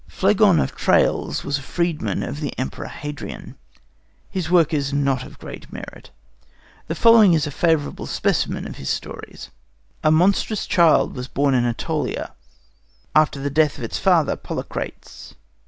[0.07, 3.53] Phlegon of Tralles was a freedman of the Emperor Hadrian.
[4.31, 6.09] His work is not of great merit.
[6.87, 9.51] The following is a favourable specimen of his stories.
[10.03, 12.31] A monstrous child was born in Ætolia,
[13.13, 15.35] after the death of its father, Polycrates.